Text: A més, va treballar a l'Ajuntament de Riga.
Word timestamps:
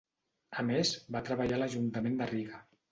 A 0.63 0.65
més, 0.71 0.95
va 1.17 1.23
treballar 1.31 1.61
a 1.61 1.63
l'Ajuntament 1.67 2.21
de 2.25 2.35
Riga. 2.35 2.69